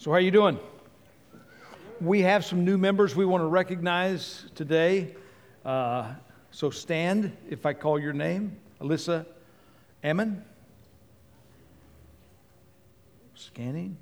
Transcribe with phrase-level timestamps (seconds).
[0.00, 0.58] So, how are you doing?
[2.00, 5.14] We have some new members we want to recognize today.
[5.62, 6.14] Uh,
[6.50, 8.56] so, stand if I call your name.
[8.80, 9.26] Alyssa
[10.02, 10.42] Ammon.
[13.34, 13.98] Scanning.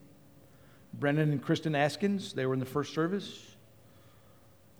[0.94, 3.56] Brennan and Kristen Askins, they were in the first service.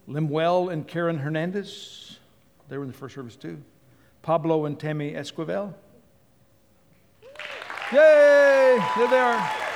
[0.09, 2.21] Limwell and Karen Hernandez,
[2.69, 3.61] they were in the first service too.
[4.23, 5.75] Pablo and Tammy Esquivel.
[7.93, 8.79] Yay!
[8.97, 9.68] There they are.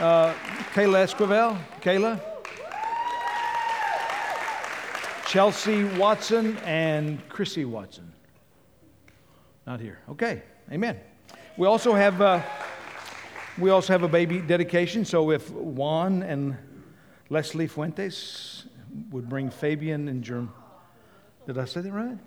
[0.00, 0.34] Uh,
[0.74, 1.58] Kayla Esquivel.
[1.80, 2.20] Kayla.
[5.26, 8.12] Chelsea Watson and Chrissy Watson.
[9.66, 9.98] Not here.
[10.10, 10.42] Okay.
[10.70, 11.00] Amen.
[11.56, 12.42] We also have uh,
[13.58, 15.04] we also have a baby dedication.
[15.04, 16.56] So if Juan and
[17.30, 18.66] Leslie Fuentes
[19.10, 20.52] would bring Fabian and Germ.
[21.46, 22.18] Did I say that right?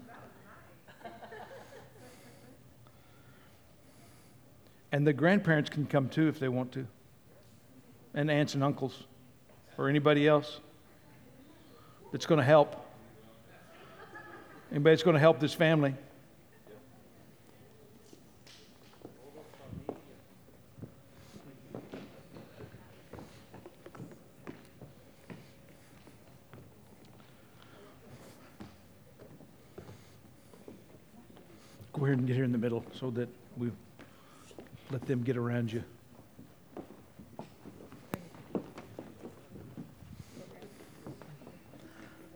[4.91, 6.88] And the grandparents can come too if they want to,
[8.13, 9.04] and aunts and uncles,
[9.77, 10.59] or anybody else
[12.11, 12.86] that's going to help.
[14.72, 15.95] Anybody that's going to help this family.
[31.94, 33.72] Go ahead and get here in the middle so that we
[34.89, 35.83] let them get around you.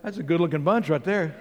[0.04, 1.34] That's a good looking bunch right there.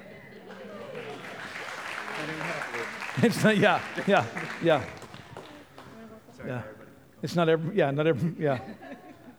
[3.21, 4.25] It's not, yeah, yeah,
[4.63, 4.85] yeah.
[6.47, 6.63] Yeah.
[7.23, 8.59] It's not every, yeah, not every, yeah.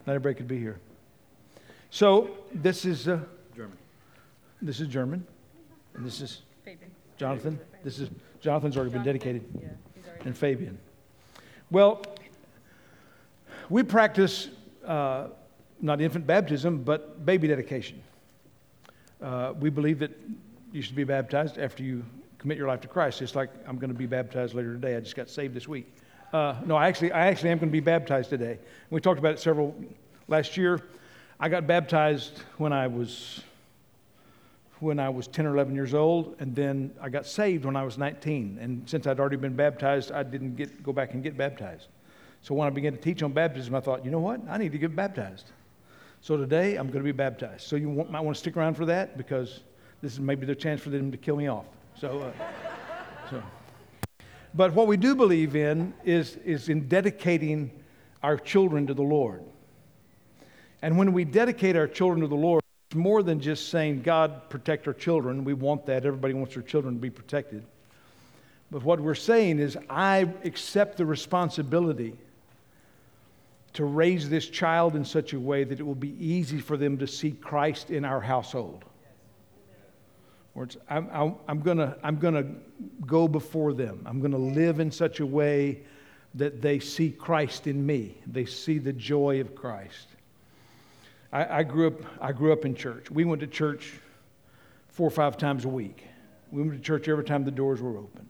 [0.06, 0.80] Not everybody could be here.
[1.90, 3.20] So this is uh,
[3.56, 3.78] German.
[4.62, 5.26] This is German,
[5.96, 6.42] and this is
[7.18, 7.60] Jonathan.
[7.84, 8.10] This is
[8.42, 9.44] Jonathan's already been dedicated,
[10.26, 10.78] and Fabian.
[11.72, 12.04] Well,
[13.70, 14.50] we practice
[14.86, 15.28] uh,
[15.82, 18.04] not infant baptism, but baby dedication.
[19.24, 20.12] Uh, we believe that
[20.74, 22.04] you should be baptized after you
[22.40, 23.22] commit your life to Christ.
[23.22, 24.98] It's like I'm going to be baptized later today.
[24.98, 25.88] I just got saved this week.
[26.34, 28.60] Uh, no, I actually, I actually am going to be baptized today.
[28.90, 29.74] We talked about it several
[30.28, 30.82] last year.
[31.40, 33.42] I got baptized when I was
[34.80, 37.84] when I was 10 or 11 years old, and then I got saved when I
[37.84, 38.58] was 19.
[38.60, 41.88] And since I'd already been baptized, I didn't get, go back and get baptized.
[42.42, 44.42] So when I began to teach on baptism, I thought, you know what?
[44.50, 45.52] I need to get baptized.
[46.24, 47.68] So today, I'm going to be baptized.
[47.68, 49.60] So you want, might want to stick around for that because
[50.02, 51.66] this is maybe the chance for them to kill me off.
[52.00, 52.32] So, uh,
[53.30, 53.44] so.
[54.54, 57.72] But what we do believe in is, is in dedicating
[58.24, 59.44] our children to the Lord.
[60.82, 64.50] And when we dedicate our children to the Lord, it's more than just saying, God,
[64.50, 65.44] protect our children.
[65.44, 66.06] We want that.
[66.06, 67.66] Everybody wants their children to be protected.
[68.72, 72.16] But what we're saying is, I accept the responsibility
[73.74, 76.98] to raise this child in such a way that it will be easy for them
[77.00, 78.86] to see Christ in our household.
[80.56, 82.46] Or I'm, I'm, going I'm to
[83.08, 84.04] go before them.
[84.06, 85.82] I'm to live in such a way
[86.36, 90.08] that they see Christ in me, they see the joy of Christ.
[91.32, 93.10] I, I, grew up, I grew up in church.
[93.10, 93.94] We went to church
[94.90, 96.04] four or five times a week.
[96.52, 98.30] We went to church every time the doors were open.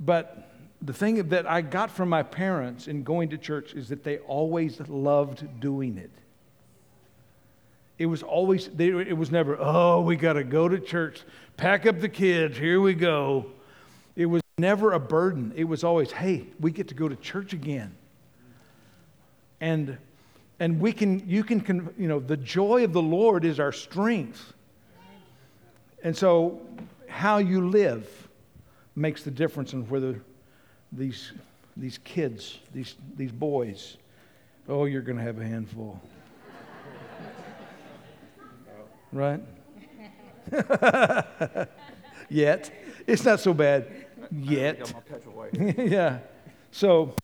[0.00, 0.47] But
[0.82, 4.18] the thing that I got from my parents in going to church is that they
[4.18, 6.10] always loved doing it.
[7.98, 11.22] It was always, they, it was never, oh, we got to go to church,
[11.56, 13.46] pack up the kids, here we go.
[14.14, 15.52] It was never a burden.
[15.56, 17.96] It was always, hey, we get to go to church again.
[19.60, 19.98] And
[20.60, 24.52] and we can you can you know the joy of the lord is our strength
[26.02, 26.60] and so
[27.08, 28.28] how you live
[28.96, 30.22] makes the difference in whether
[30.92, 31.32] these
[31.76, 33.96] these kids these these boys.
[34.68, 36.00] Oh you're going to have a handful.
[39.12, 39.40] Right?
[42.28, 42.70] Yet.
[43.06, 43.86] It's not so bad.
[44.30, 44.92] Yet.
[45.78, 46.18] Yeah.
[46.70, 47.14] So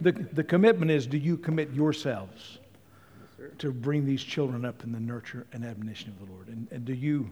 [0.00, 2.58] the, the commitment is do you commit yourselves
[3.40, 6.48] yes, to bring these children up in the nurture and admonition of the Lord?
[6.48, 7.28] And, and do you,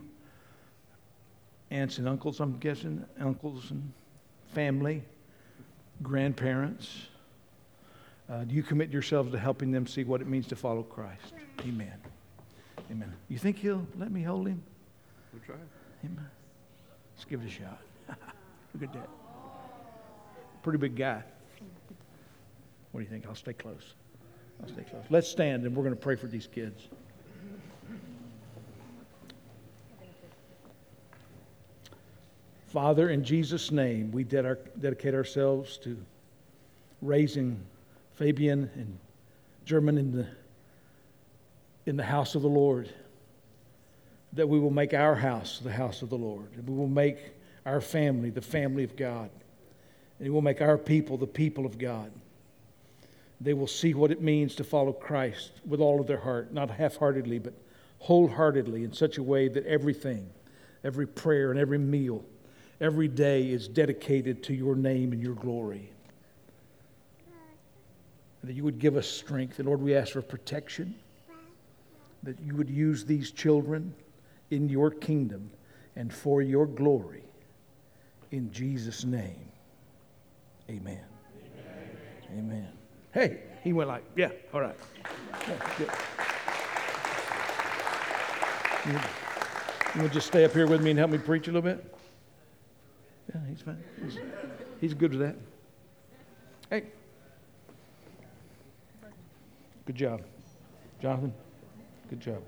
[1.70, 3.92] aunts and uncles, I'm guessing, uncles and
[4.52, 5.04] family,
[6.02, 7.06] grandparents,
[8.28, 11.34] uh, do you commit yourselves to helping them see what it means to follow Christ?
[11.60, 11.94] Amen.
[12.90, 13.12] Amen.
[13.28, 14.62] You think he'll let me hold him?
[15.32, 15.56] We'll try.
[16.04, 16.26] Amen.
[17.14, 17.80] Let's give it a shot.
[18.74, 19.08] Look at that.
[20.62, 21.22] Pretty big guy.
[22.92, 23.26] What do you think?
[23.26, 23.94] I'll stay close.
[24.62, 25.04] I'll stay close.
[25.10, 26.88] Let's stand and we're going to pray for these kids.
[32.66, 35.96] Father, in Jesus' name, we dedicate ourselves to
[37.00, 37.60] raising
[38.14, 38.98] Fabian and
[39.64, 40.26] German in the,
[41.86, 42.90] in the house of the Lord.
[44.32, 46.48] That we will make our house the house of the Lord.
[46.56, 47.18] And we will make
[47.64, 49.30] our family the family of God.
[50.18, 52.10] And we will make our people the people of God.
[53.40, 56.70] They will see what it means to follow Christ with all of their heart, not
[56.70, 57.54] half heartedly, but
[58.00, 60.28] wholeheartedly in such a way that everything,
[60.82, 62.24] every prayer and every meal,
[62.80, 65.90] every day is dedicated to your name and your glory.
[68.42, 69.58] And that you would give us strength.
[69.58, 70.94] And Lord, we ask for protection,
[72.22, 73.94] that you would use these children
[74.50, 75.50] in your kingdom
[75.96, 77.24] and for your glory.
[78.30, 79.48] In Jesus' name,
[80.68, 81.00] amen.
[82.30, 82.38] Amen.
[82.38, 82.68] amen.
[83.14, 84.76] Hey, he went like, yeah, all right.
[85.48, 85.88] Yeah,
[89.94, 91.95] you, you just stay up here with me and help me preach a little bit?
[93.34, 93.82] Yeah, he's fine.
[94.02, 94.18] He's,
[94.80, 95.36] he's good with that.
[96.70, 96.84] Hey.
[99.84, 100.22] Good job.
[101.00, 101.32] Jonathan,
[102.08, 102.42] good job.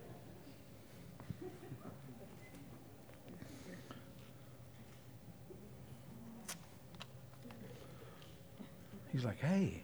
[9.12, 9.82] He's like, hey.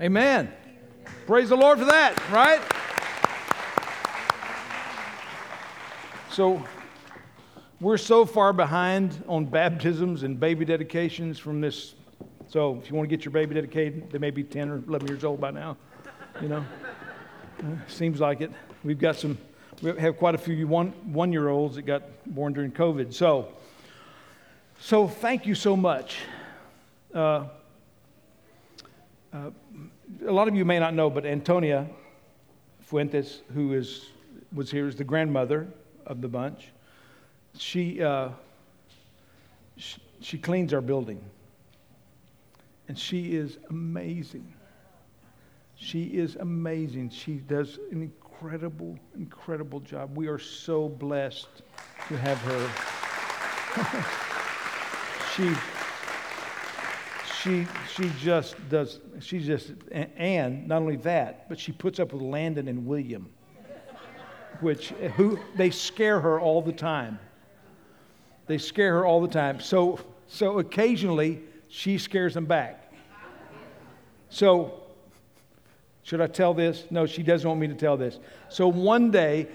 [0.00, 0.52] Amen.
[1.26, 2.60] Praise the Lord for that, right?
[6.30, 6.64] So,
[7.84, 11.94] we're so far behind on baptisms and baby dedications from this.
[12.48, 15.06] So, if you want to get your baby dedicated, they may be 10 or 11
[15.06, 15.76] years old by now.
[16.40, 16.64] You know,
[17.58, 18.50] uh, seems like it.
[18.84, 19.36] We've got some,
[19.82, 23.12] we have quite a few one, one year olds that got born during COVID.
[23.12, 23.48] So,
[24.80, 26.16] so thank you so much.
[27.14, 27.44] Uh,
[29.30, 29.50] uh,
[30.26, 31.86] a lot of you may not know, but Antonia
[32.80, 34.06] Fuentes, who is,
[34.54, 35.68] was here, is the grandmother
[36.06, 36.68] of the bunch.
[37.56, 38.30] She, uh,
[39.76, 41.20] she, she cleans our building.
[42.88, 44.52] And she is amazing.
[45.76, 47.10] She is amazing.
[47.10, 50.16] She does an incredible, incredible job.
[50.16, 51.48] We are so blessed
[52.08, 52.70] to have her.
[55.34, 55.52] she
[57.42, 62.22] she she just does she just and not only that but she puts up with
[62.22, 63.28] landon and william
[64.60, 67.18] which who they scare her all the time
[68.46, 69.60] they scare her all the time.
[69.60, 72.92] So so occasionally she scares them back.
[74.30, 74.80] So
[76.02, 76.84] should i tell this?
[76.90, 78.18] No she doesn't want me to tell this.
[78.48, 79.48] So one day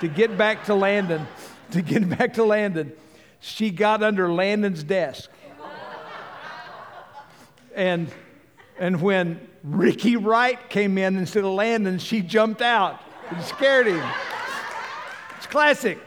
[0.00, 1.26] to get back to landon
[1.70, 2.92] to get back to landon
[3.40, 5.28] she got under landon's desk.
[7.74, 8.12] And,
[8.78, 13.00] and when Ricky Wright came in instead of Landon, she jumped out
[13.30, 14.04] and scared him.
[15.36, 15.98] It's classic.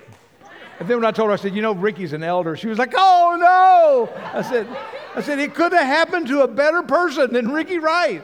[0.79, 2.77] And then when I told her, I said, You know, Ricky's an elder, she was
[2.77, 4.23] like, Oh no.
[4.33, 4.67] I said,
[5.15, 8.23] I said, It could have happened to a better person than Ricky Wright.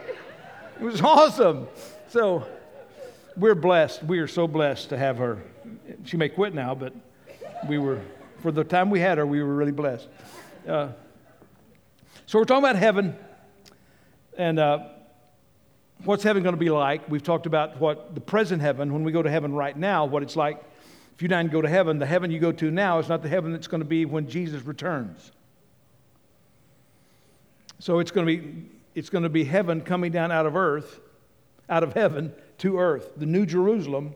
[0.80, 1.68] It was awesome.
[2.08, 2.46] So
[3.36, 4.02] we're blessed.
[4.02, 5.42] We are so blessed to have her.
[6.04, 6.92] She may quit now, but
[7.68, 8.00] we were,
[8.42, 10.08] for the time we had her, we were really blessed.
[10.68, 10.88] Uh,
[12.26, 13.16] so we're talking about heaven.
[14.36, 14.88] And uh,
[16.04, 17.08] what's heaven going to be like?
[17.10, 20.22] We've talked about what the present heaven, when we go to heaven right now, what
[20.22, 20.62] it's like.
[21.14, 23.28] If you didn't go to heaven, the heaven you go to now is not the
[23.28, 25.32] heaven that's going to be when Jesus returns.
[27.78, 28.64] So it's going to be
[28.94, 31.00] it's going to be heaven coming down out of earth,
[31.68, 33.12] out of heaven to earth.
[33.16, 34.14] The new Jerusalem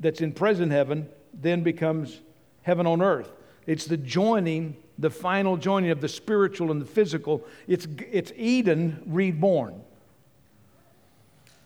[0.00, 2.20] that's in present heaven then becomes
[2.62, 3.30] heaven on earth.
[3.66, 7.44] It's the joining the final joining of the spiritual and the physical.
[7.66, 9.82] It's, it's Eden reborn.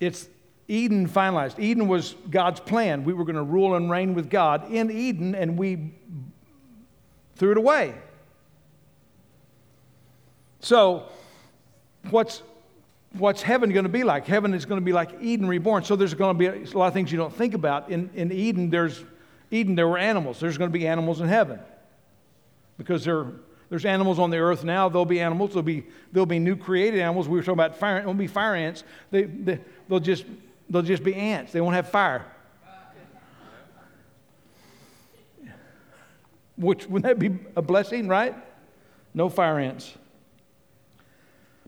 [0.00, 0.28] It's
[0.70, 1.58] Eden finalized.
[1.58, 3.04] Eden was God's plan.
[3.04, 5.92] We were going to rule and reign with God in Eden, and we
[7.34, 7.94] threw it away.
[10.60, 11.08] So,
[12.10, 12.42] what's,
[13.14, 14.26] what's heaven going to be like?
[14.26, 15.82] Heaven is going to be like Eden reborn.
[15.82, 17.90] So, there's going to be a lot of things you don't think about.
[17.90, 19.02] In, in Eden, there's
[19.50, 20.38] Eden, there were animals.
[20.38, 21.58] There's going to be animals in heaven
[22.78, 23.26] because there,
[23.70, 24.88] there's animals on the earth now.
[24.88, 25.50] There'll be animals.
[25.50, 27.28] There'll be, there'll be new created animals.
[27.28, 28.06] We were talking about fire.
[28.06, 28.84] Won't be fire ants.
[29.10, 29.58] They, they,
[29.88, 30.24] they'll, just,
[30.70, 31.52] they'll just be ants.
[31.52, 32.24] They won't have fire.
[36.56, 38.34] Which, wouldn't that be a blessing, right?
[39.14, 39.92] No fire ants.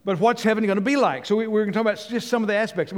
[0.04, 1.26] But what's heaven going to be like?
[1.26, 2.92] So we, are going to talk about just some of the aspects.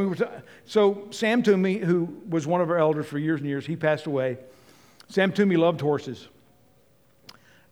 [0.65, 4.07] So Sam Toomey, who was one of our elders for years and years, he passed
[4.07, 4.39] away.
[5.09, 6.29] Sam Toomey loved horses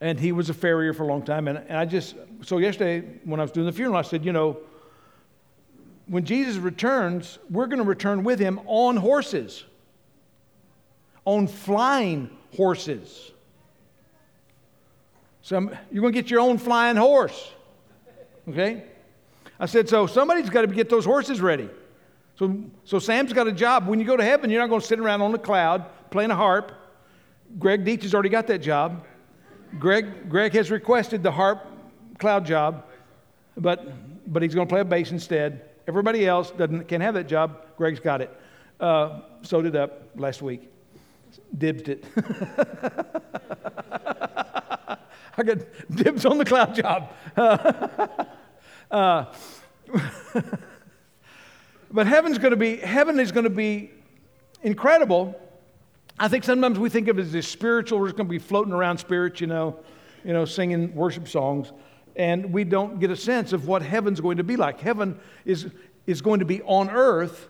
[0.03, 1.47] and he was a farrier for a long time.
[1.47, 4.33] And, and I just, so yesterday when I was doing the funeral, I said, you
[4.33, 4.59] know,
[6.13, 9.65] when Jesus returns, we're going to return with him on horses,
[11.25, 13.33] on flying horses.
[15.41, 15.59] So
[15.91, 17.51] you're going to get your own flying horse,
[18.47, 18.85] okay?
[19.59, 21.71] I said, So somebody's got to get those horses ready.
[22.39, 23.87] So, so Sam's got a job.
[23.87, 26.31] When you go to heaven, you're not going to sit around on a cloud playing
[26.31, 26.73] a harp.
[27.59, 29.03] Greg Deitch has already got that job.
[29.79, 31.67] Greg, Greg has requested the harp
[32.19, 32.85] cloud job,
[33.57, 35.71] but, but he's going to play a bass instead.
[35.89, 37.65] Everybody else doesn't, can't have that job.
[37.77, 38.31] Greg's got it.
[38.79, 40.69] Uh, sewed it up last week.
[41.57, 42.05] Dibbed it.
[45.37, 45.59] I got
[45.91, 47.13] dibs on the cloud job.
[48.91, 49.25] uh,
[51.91, 53.91] but heaven's going to be, heaven is going to be
[54.63, 55.39] incredible.
[56.19, 58.39] I think sometimes we think of it as this spiritual, we're just going to be
[58.39, 59.79] floating around spirit, you know,
[60.25, 61.73] you know, singing worship songs,
[62.17, 64.81] and we don't get a sense of what heaven's going to be like.
[64.81, 65.67] Heaven is,
[66.07, 67.49] is going to be on earth,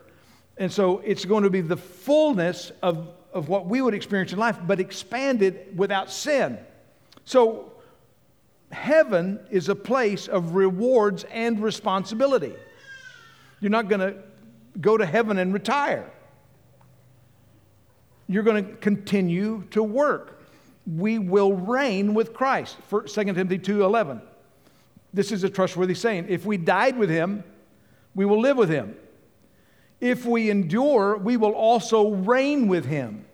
[0.57, 4.39] and so it's going to be the fullness of, of what we would experience in
[4.39, 6.59] life, but expanded without sin.
[7.25, 7.73] So
[8.71, 12.55] heaven is a place of rewards and responsibility.
[13.61, 14.17] You're not going to
[14.81, 16.11] go to heaven and retire.
[18.29, 20.43] You're going to continue to work.
[20.87, 22.77] We will reign with Christ.
[22.91, 24.21] 2 Timothy 2:11.
[25.13, 26.27] This is a trustworthy saying.
[26.29, 27.45] If we died with him,
[28.15, 28.97] we will live with him.
[30.01, 33.25] If we endure, we will also reign with him.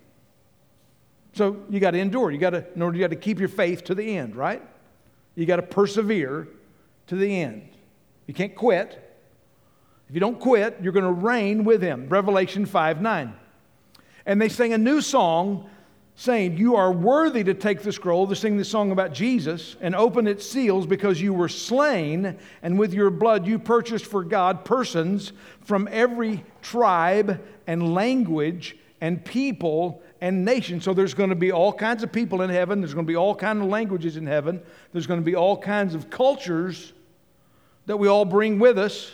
[1.32, 2.30] So you got to endure.
[2.30, 4.62] You got to, in order, you got to keep your faith to the end, right?
[5.34, 6.48] You got to persevere
[7.06, 7.68] to the end.
[8.26, 9.04] You can't quit.
[10.08, 12.08] If you don't quit, you're going to reign with him.
[12.08, 13.34] Revelation 5 9.
[14.26, 15.70] And they sang a new song
[16.18, 19.94] saying, You are worthy to take the scroll, to sing this song about Jesus, and
[19.94, 24.64] open its seals because you were slain, and with your blood you purchased for God
[24.64, 30.80] persons from every tribe and language and people and nation.
[30.80, 32.80] So there's going to be all kinds of people in heaven.
[32.80, 34.60] There's going to be all kinds of languages in heaven.
[34.92, 36.92] There's going to be all kinds of cultures
[37.86, 39.12] that we all bring with us.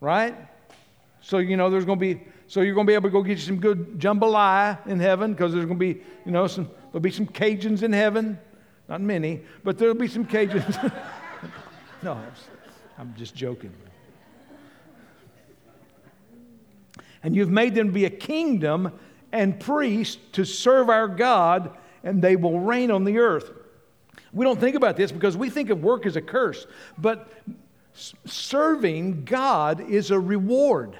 [0.00, 0.34] Right?
[1.20, 3.22] So, you know, there's going to be, so you're going to be able to go
[3.22, 6.68] get you some good jambalaya in heaven because there's going to be, you know, some,
[6.92, 8.38] there'll be some Cajuns in heaven.
[8.88, 10.92] Not many, but there'll be some Cajuns.
[12.02, 12.18] no,
[12.98, 13.72] I'm just joking.
[17.22, 18.92] And you've made them be a kingdom
[19.32, 23.50] and priests to serve our God, and they will reign on the earth.
[24.34, 26.66] We don't think about this because we think of work as a curse,
[26.98, 27.32] but
[27.94, 30.98] serving God is a reward.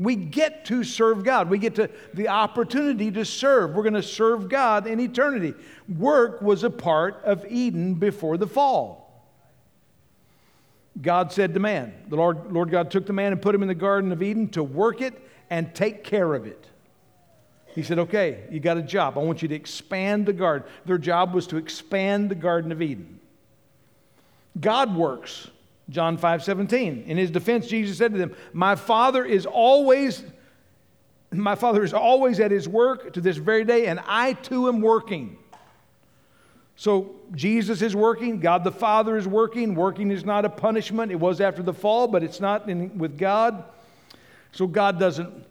[0.00, 1.50] We get to serve God.
[1.50, 3.74] We get to the opportunity to serve.
[3.74, 5.52] We're going to serve God in eternity.
[5.98, 9.28] Work was a part of Eden before the fall.
[11.02, 13.68] God said to man, the Lord, Lord God took the man and put him in
[13.68, 15.12] the Garden of Eden to work it
[15.50, 16.66] and take care of it.
[17.74, 19.18] He said, Okay, you got a job.
[19.18, 20.66] I want you to expand the garden.
[20.86, 23.20] Their job was to expand the Garden of Eden.
[24.58, 25.48] God works.
[25.90, 27.04] John 5 17.
[27.06, 30.24] In his defense, Jesus said to them, My Father is always.
[31.32, 34.80] My Father is always at his work to this very day, and I too am
[34.80, 35.36] working.
[36.74, 39.74] So Jesus is working, God the Father is working.
[39.74, 41.12] Working is not a punishment.
[41.12, 43.64] It was after the fall, but it's not in, with God.
[44.52, 45.46] So God doesn't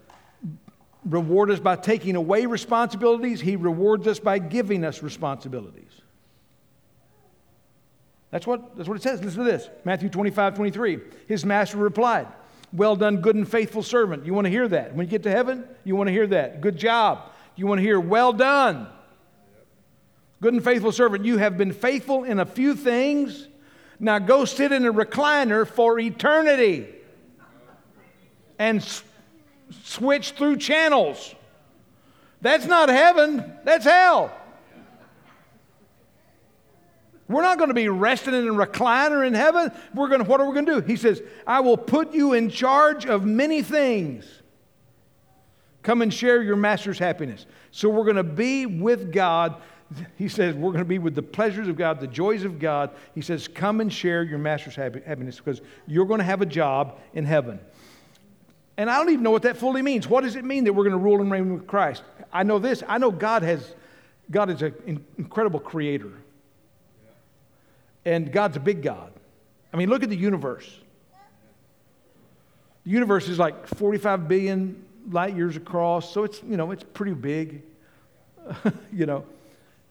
[1.06, 5.89] reward us by taking away responsibilities, He rewards us by giving us responsibilities.
[8.32, 9.24] That's what, that's what it says.
[9.24, 11.00] Listen to this Matthew 25, 23.
[11.28, 12.28] His master replied,
[12.72, 14.26] Well done, good and faithful servant.
[14.26, 14.96] You want to hear that?
[14.96, 16.62] When you get to heaven, you want to hear that.
[16.62, 17.24] Good job.
[17.56, 18.88] You want to hear, Well done.
[20.42, 23.48] Good and faithful servant, you have been faithful in a few things.
[24.00, 26.88] Now go sit in a recliner for eternity
[28.58, 28.82] and
[29.84, 31.36] switch through channels.
[32.42, 34.32] That's not heaven, that's hell.
[37.30, 39.72] We're not going to be resting in a recliner in heaven.
[39.94, 40.88] We're going to, what are we going to do?
[40.88, 44.26] He says, I will put you in charge of many things.
[45.84, 47.46] Come and share your master's happiness.
[47.70, 49.62] So we're going to be with God.
[50.18, 52.90] He says, we're going to be with the pleasures of God, the joys of God.
[53.14, 57.00] He says, come and share your master's happiness because you're going to have a job
[57.14, 57.60] in heaven.
[58.76, 60.08] And I don't even know what that fully means.
[60.08, 62.02] What does it mean that we're going to rule and reign with Christ?
[62.34, 62.82] I know this.
[62.88, 63.76] I know God has,
[64.32, 66.12] God is an incredible creator.
[68.06, 69.12] And God's a big God.
[69.74, 70.80] I mean, look at the universe.
[72.86, 77.14] The universe is like 45 billion light years across, so it's, you know, it's pretty
[77.14, 77.64] big.
[78.94, 79.26] you know,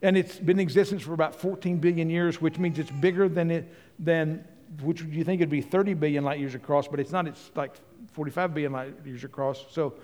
[0.01, 3.51] and it's been in existence for about 14 billion years, which means it's bigger than
[3.51, 4.45] it than
[4.81, 7.27] which you think it'd be 30 billion light years across, but it's not.
[7.27, 7.73] It's like
[8.13, 9.65] 45 billion light years across.
[9.71, 9.95] So,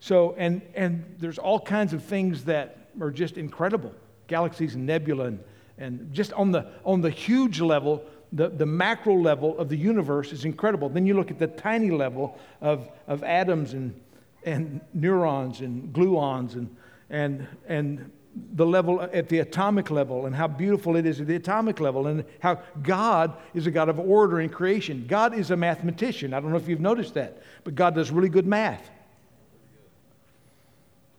[0.00, 3.92] so and and there's all kinds of things that are just incredible,
[4.28, 5.44] galaxies and nebula, and,
[5.78, 8.04] and just on the on the huge level,
[8.34, 10.88] the, the macro level of the universe is incredible.
[10.88, 13.98] Then you look at the tiny level of, of atoms and,
[14.44, 16.76] and neurons and gluons and,
[17.10, 18.10] and, and
[18.54, 22.08] the level at the atomic level and how beautiful it is at the atomic level
[22.08, 25.06] and how God is a God of order and creation.
[25.06, 26.34] God is a mathematician.
[26.34, 28.90] I don't know if you've noticed that, but God does really good math.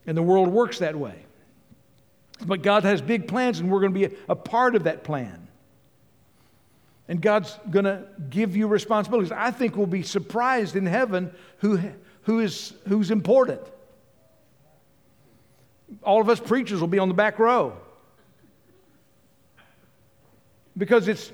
[0.05, 1.24] And the world works that way.
[2.43, 5.47] But God has big plans, and we're going to be a, part of that plan.
[7.07, 9.31] And God's going to give you responsibilities.
[9.31, 11.79] I think we'll be surprised in heaven who,
[12.23, 13.61] who is, who's important.
[16.03, 17.77] All of us preachers will be on the back row.
[20.77, 21.31] Because it's,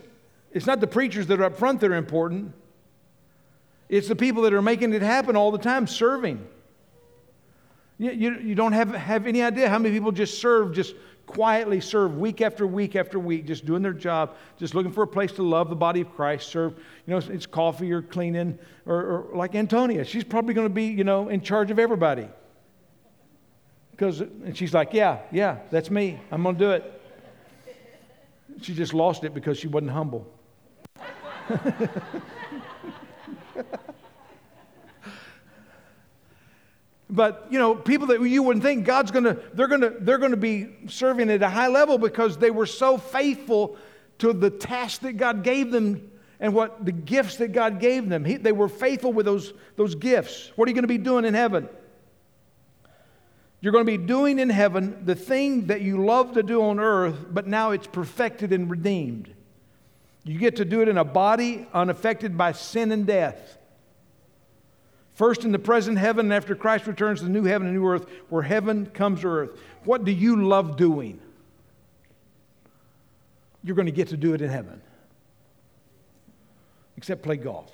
[0.51, 2.53] it's not the preachers that are up front that are important,
[3.89, 6.48] it's the people that are making it happen all the time, serving.
[8.01, 10.96] You, you, you don't have, have any idea how many people just serve, just
[11.27, 15.08] quietly serve week after week after week, just doing their job, just looking for a
[15.08, 16.74] place to love the body of Christ, serve,
[17.05, 20.03] you know, it's coffee or cleaning, or, or like Antonia.
[20.03, 22.27] She's probably going to be, you know, in charge of everybody.
[23.91, 26.20] Because, and she's like, yeah, yeah, that's me.
[26.31, 27.01] I'm going to do it.
[28.63, 30.27] She just lost it because she wasn't humble.
[37.12, 40.70] but you know people that you wouldn't think god's to they're to they're to be
[40.88, 43.77] serving at a high level because they were so faithful
[44.18, 48.25] to the task that god gave them and what the gifts that god gave them.
[48.25, 50.51] He, they were faithful with those those gifts.
[50.56, 51.70] What are you to be doing in heaven?
[53.62, 56.80] You're going to be doing in heaven the thing that you love to do on
[56.80, 59.34] earth but now it's perfected and redeemed.
[60.24, 63.58] You get to do it in a body unaffected by sin and death
[65.22, 67.86] First in the present heaven, and after Christ returns to the new heaven and new
[67.86, 69.51] earth, where heaven comes to earth.
[69.84, 71.20] What do you love doing?
[73.63, 74.82] You're going to get to do it in heaven.
[76.98, 77.70] Except play golf.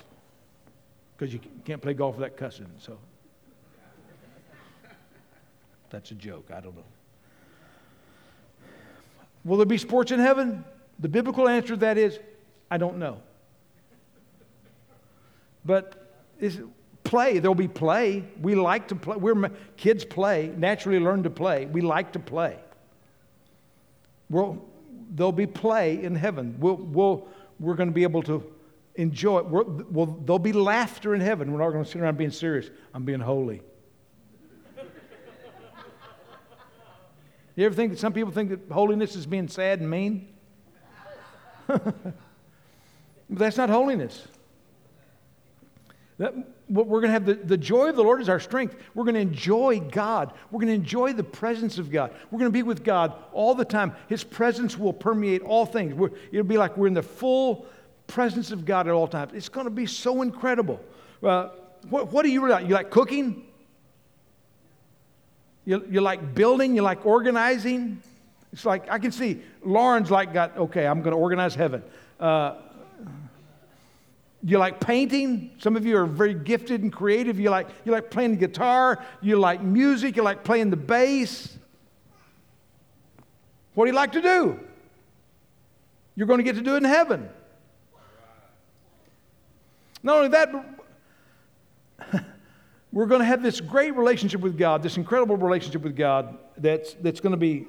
[1.16, 2.66] Because you can't play golf without cussing.
[2.80, 2.98] So
[5.88, 6.50] that's a joke.
[6.54, 6.84] I don't know.
[9.46, 10.66] Will there be sports in heaven?
[10.98, 12.18] The biblical answer to that is
[12.70, 13.22] I don't know.
[15.64, 15.94] But
[16.38, 16.60] is,
[17.08, 17.38] play.
[17.38, 18.22] There'll be play.
[18.40, 19.16] We like to play.
[19.16, 20.52] We're kids play.
[20.56, 21.64] Naturally learn to play.
[21.64, 22.58] We like to play.
[24.28, 24.62] Well,
[25.10, 26.56] there'll be play in heaven.
[26.58, 28.44] We'll, we'll, we're going to be able to
[28.96, 29.46] enjoy it.
[29.46, 31.50] We're, well, there'll be laughter in heaven.
[31.50, 32.68] We're not going to sit around being serious.
[32.92, 33.62] I'm being holy.
[37.56, 40.28] you ever think that some people think that holiness is being sad and mean?
[41.66, 41.94] but
[43.30, 44.28] that's not holiness.
[46.18, 46.34] That,
[46.68, 48.76] we're going to have the, the joy of the Lord is our strength.
[48.94, 50.32] We're going to enjoy God.
[50.50, 52.12] We're going to enjoy the presence of God.
[52.30, 53.94] We're going to be with God all the time.
[54.08, 55.94] His presence will permeate all things.
[55.94, 57.66] We're, it'll be like we're in the full
[58.08, 59.32] presence of God at all times.
[59.32, 60.80] It's going to be so incredible.
[61.22, 61.50] Uh,
[61.88, 62.66] what, what do you like?
[62.66, 63.44] You like cooking?
[65.64, 66.74] You, you like building?
[66.74, 68.02] You like organizing?
[68.52, 71.82] It's like, I can see Lauren's like got, okay, I'm going to organize heaven.
[72.18, 72.56] Uh,
[74.42, 75.50] you like painting?
[75.58, 77.40] Some of you are very gifted and creative.
[77.40, 79.04] You like, you like playing the guitar.
[79.20, 80.16] You like music.
[80.16, 81.56] You like playing the bass.
[83.74, 84.60] What do you like to do?
[86.14, 87.28] You're going to get to do it in heaven.
[90.02, 92.24] Not only that, but
[92.92, 96.94] we're going to have this great relationship with God, this incredible relationship with God that's,
[96.94, 97.66] that's going to be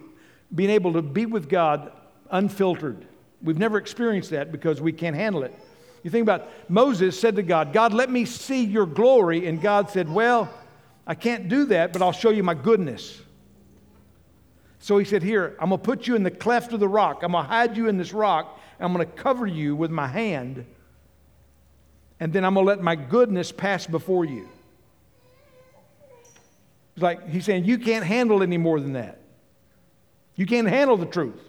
[0.53, 1.91] being able to be with God
[2.31, 3.07] unfiltered.
[3.41, 5.53] We've never experienced that because we can't handle it.
[6.03, 9.47] You think about Moses said to God, God, let me see your glory.
[9.47, 10.49] And God said, Well,
[11.05, 13.21] I can't do that, but I'll show you my goodness.
[14.79, 17.23] So he said, Here, I'm going to put you in the cleft of the rock.
[17.23, 18.59] I'm going to hide you in this rock.
[18.79, 20.65] I'm going to cover you with my hand.
[22.21, 24.47] And then I'm going to let my goodness pass before you.
[26.95, 29.19] It's like he's saying, You can't handle any more than that.
[30.35, 31.41] You can't handle the truth.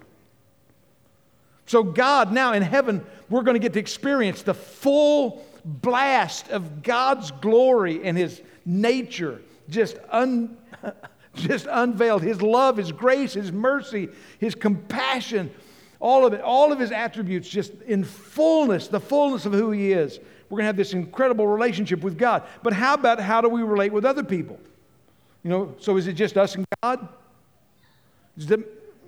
[1.67, 6.83] So, God, now in heaven, we're going to get to experience the full blast of
[6.83, 10.57] God's glory and His nature just, un,
[11.35, 12.23] just unveiled.
[12.23, 15.51] His love, His grace, His mercy, His compassion,
[16.01, 19.93] all of it, all of His attributes just in fullness, the fullness of who He
[19.93, 20.19] is.
[20.49, 22.43] We're going to have this incredible relationship with God.
[22.65, 24.59] But how about how do we relate with other people?
[25.45, 27.09] You know, so is it just us and God?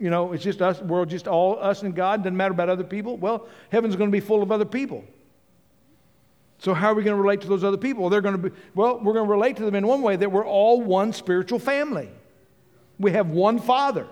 [0.03, 2.83] You know, it's just us, we're just all us and God, doesn't matter about other
[2.83, 3.17] people.
[3.17, 5.05] Well, heaven's going to be full of other people.
[6.59, 8.11] So, how are we going to relate to those other people?
[8.11, 10.33] They're going to be, well, we're going to relate to them in one way that
[10.33, 12.09] we're all one spiritual family.
[12.99, 14.09] We have one Father.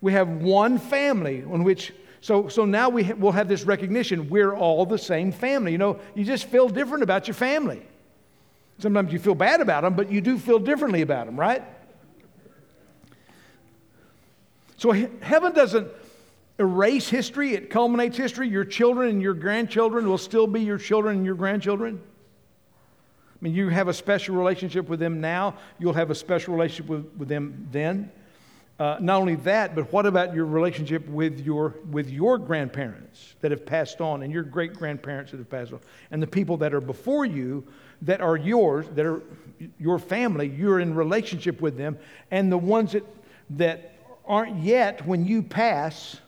[0.00, 4.30] We have one family on which, So, so now we ha- will have this recognition
[4.30, 5.72] we're all the same family.
[5.72, 7.82] You know, you just feel different about your family.
[8.78, 11.62] Sometimes you feel bad about them, but you do feel differently about them, right?
[14.76, 15.88] So heaven doesn't
[16.58, 18.48] erase history, it culminates history.
[18.48, 22.00] Your children and your grandchildren will still be your children and your grandchildren.
[23.36, 26.88] I mean, you have a special relationship with them now, you'll have a special relationship
[26.88, 28.10] with, with them then.
[28.78, 33.50] Uh, not only that, but what about your relationship with your, with your grandparents that
[33.50, 36.74] have passed on and your great grandparents that have passed on and the people that
[36.74, 37.66] are before you
[38.02, 39.22] that are yours, that are
[39.78, 41.98] your family, you're in relationship with them,
[42.30, 43.04] and the ones that,
[43.50, 43.95] that
[44.26, 46.20] aren't yet when you pass.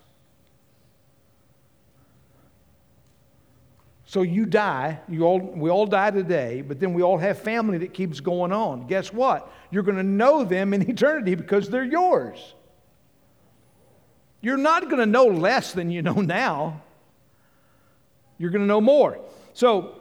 [4.06, 7.78] So you die, you all, we all die today, but then we all have family
[7.78, 8.86] that keeps going on.
[8.86, 9.52] Guess what?
[9.70, 12.54] You're going to know them in eternity because they're yours.
[14.40, 16.82] You're not going to know less than you know now.
[18.38, 19.18] You're going to know more.
[19.52, 20.00] So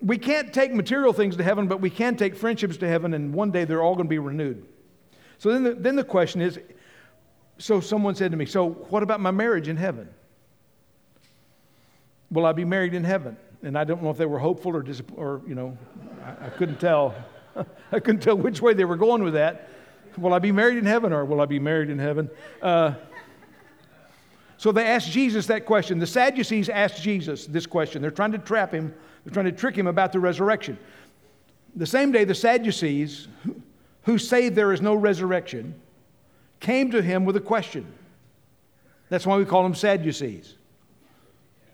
[0.00, 3.34] we can't take material things to heaven, but we can take friendships to heaven, and
[3.34, 4.66] one day they're all going to be renewed.
[5.38, 6.58] So then the, then the question is
[7.62, 10.08] so someone said to me, So what about my marriage in heaven?
[12.32, 13.36] Will I be married in heaven?
[13.62, 15.78] And I don't know if they were hopeful or, dis- or you know,
[16.24, 17.14] I, I couldn't tell.
[17.92, 19.68] I couldn't tell which way they were going with that.
[20.18, 22.28] Will I be married in heaven or will I be married in heaven?
[22.60, 22.94] Uh,
[24.56, 26.00] so they asked Jesus that question.
[26.00, 28.02] The Sadducees asked Jesus this question.
[28.02, 28.92] They're trying to trap him,
[29.24, 30.76] they're trying to trick him about the resurrection.
[31.76, 33.28] The same day, the Sadducees,
[34.02, 35.80] who say there is no resurrection,
[36.62, 37.86] came to him with a question.
[39.10, 40.54] That's why we call them Sadducees.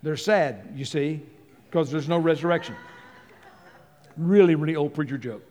[0.02, 1.22] They're sad, you see,
[1.66, 2.74] because there's no resurrection.
[4.16, 5.42] Really, really old preacher joke.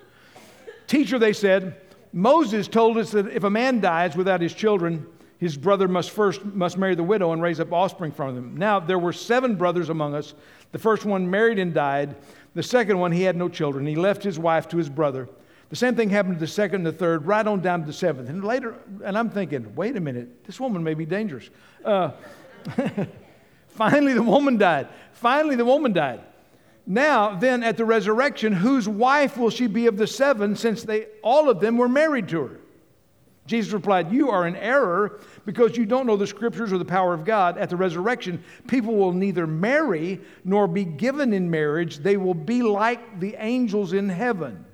[0.87, 1.79] Teacher, they said,
[2.11, 5.05] Moses told us that if a man dies without his children,
[5.37, 8.57] his brother must first must marry the widow and raise up offspring from them.
[8.57, 10.33] Now there were seven brothers among us.
[10.71, 12.15] The first one married and died.
[12.55, 13.85] The second one he had no children.
[13.85, 15.29] He left his wife to his brother.
[15.69, 17.93] The same thing happened to the second and the third, right on down to the
[17.93, 18.29] seventh.
[18.29, 21.49] And later, and I'm thinking, wait a minute, this woman may be dangerous.
[21.83, 22.11] Uh,
[23.67, 24.87] finally, the woman died.
[25.11, 26.21] Finally, the woman died.
[26.85, 31.07] Now, then, at the resurrection, whose wife will she be of the seven, since they
[31.21, 32.59] all of them were married to her?
[33.47, 37.13] Jesus replied, You are in error because you don't know the scriptures or the power
[37.13, 37.57] of God.
[37.57, 41.97] At the resurrection, people will neither marry nor be given in marriage.
[41.99, 44.65] They will be like the angels in heaven.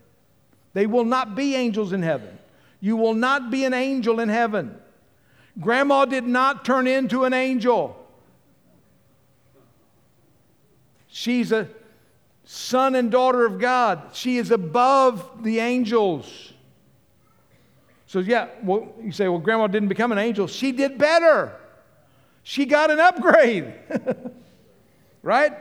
[0.74, 2.38] They will not be angels in heaven.
[2.80, 4.78] You will not be an angel in heaven.
[5.60, 7.96] Grandma did not turn into an angel.
[11.08, 11.70] She's a
[12.44, 14.10] son and daughter of God.
[14.14, 16.54] She is above the angels.
[18.08, 20.48] So, yeah, well, you say, well, grandma didn't become an angel.
[20.48, 21.56] She did better.
[22.44, 23.74] She got an upgrade.
[25.24, 25.54] right?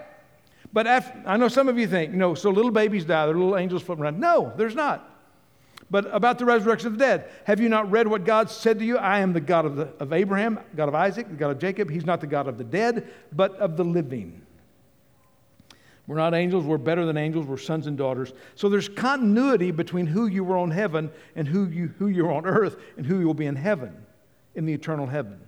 [0.73, 3.59] But after, I know some of you think, know, so little babies die, they're little
[3.59, 4.19] angels floating around.
[4.19, 5.09] No, there's not.
[5.91, 8.85] But about the resurrection of the dead, have you not read what God said to
[8.85, 8.97] you?
[8.97, 11.91] I am the God of, the, of Abraham, God of Isaac, the God of Jacob.
[11.91, 14.47] He's not the God of the dead, but of the living.
[16.07, 18.33] We're not angels, we're better than angels, we're sons and daughters.
[18.55, 22.47] So there's continuity between who you were on heaven and who, you, who you're on
[22.47, 23.95] earth and who you will be in heaven,
[24.55, 25.39] in the eternal heaven.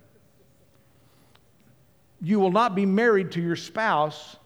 [2.20, 4.36] You will not be married to your spouse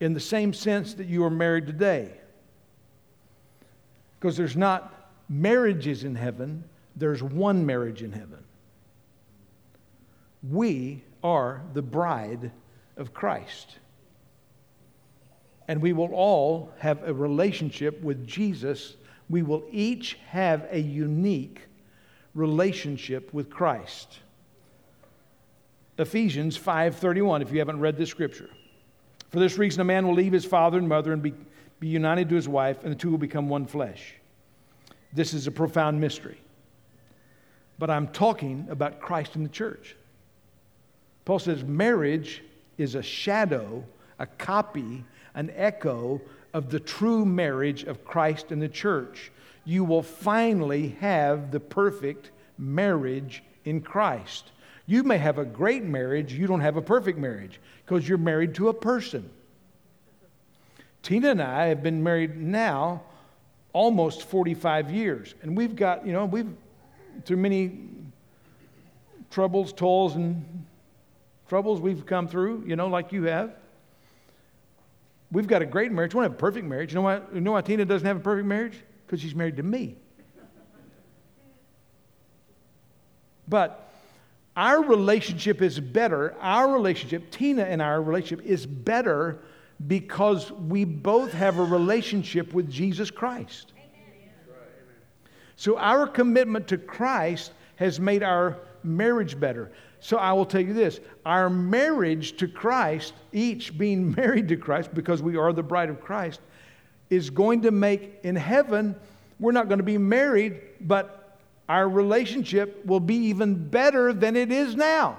[0.00, 2.12] in the same sense that you are married today.
[4.18, 8.42] Because there's not marriages in heaven, there's one marriage in heaven.
[10.50, 12.50] We are the bride
[12.96, 13.78] of Christ.
[15.68, 18.96] And we will all have a relationship with Jesus.
[19.28, 21.62] We will each have a unique
[22.34, 24.20] relationship with Christ.
[25.98, 28.50] Ephesians 5:31 if you haven't read this scripture.
[29.30, 31.34] For this reason, a man will leave his father and mother and be,
[31.80, 34.14] be united to his wife, and the two will become one flesh.
[35.12, 36.38] This is a profound mystery.
[37.78, 39.96] But I'm talking about Christ and the church.
[41.24, 42.42] Paul says marriage
[42.78, 43.84] is a shadow,
[44.18, 46.20] a copy, an echo
[46.54, 49.30] of the true marriage of Christ and the church.
[49.64, 54.52] You will finally have the perfect marriage in Christ.
[54.86, 58.54] You may have a great marriage, you don't have a perfect marriage because you're married
[58.54, 59.28] to a person.
[61.02, 63.02] Tina and I have been married now
[63.72, 65.34] almost 45 years.
[65.42, 66.48] And we've got, you know, we've,
[67.24, 67.78] through many
[69.30, 70.64] troubles, toils, and
[71.48, 73.54] troubles we've come through, you know, like you have.
[75.32, 76.14] We've got a great marriage.
[76.14, 76.92] We don't have a perfect marriage.
[76.92, 78.78] You know why, you know why Tina doesn't have a perfect marriage?
[79.06, 79.96] Because she's married to me.
[83.48, 83.85] But
[84.56, 86.34] our relationship is better.
[86.40, 89.38] Our relationship, Tina and our relationship, is better
[89.86, 93.74] because we both have a relationship with Jesus Christ.
[95.56, 99.72] So our commitment to Christ has made our marriage better.
[100.00, 104.94] So I will tell you this our marriage to Christ, each being married to Christ
[104.94, 106.40] because we are the bride of Christ,
[107.10, 108.94] is going to make in heaven,
[109.38, 111.25] we're not going to be married, but
[111.68, 115.18] our relationship will be even better than it is now.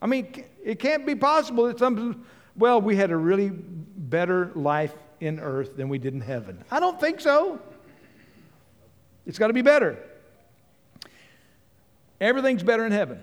[0.00, 2.24] I mean, it can't be possible that some,
[2.56, 6.64] well, we had a really better life in earth than we did in heaven.
[6.70, 7.60] I don't think so.
[9.26, 9.98] It's got to be better.
[12.20, 13.20] Everything's better in heaven.